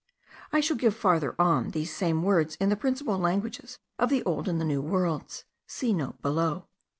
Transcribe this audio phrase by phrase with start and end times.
[0.51, 4.47] I shall give, farther on, these same words in the principal languages of the old
[4.47, 5.45] and new worlds.
[5.67, 6.65] See note below.)